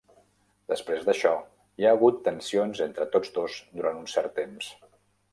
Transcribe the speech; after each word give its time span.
Després 0.71 1.03
d'això, 1.09 1.33
hi 1.81 1.85
ha 1.85 1.91
hagut 1.97 2.17
tensions 2.27 2.81
entre 2.85 3.07
tots 3.17 3.35
dos 3.35 3.59
durant 3.81 4.01
un 4.05 4.09
cert 4.15 4.33
temps. 4.39 4.71